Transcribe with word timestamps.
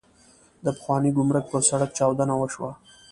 د 0.63 0.65
پخواني 0.77 1.11
ګمرک 1.17 1.45
پر 1.51 1.61
سړک 1.69 1.89
چاودنه 1.97 2.33
وشوه. 2.37 2.71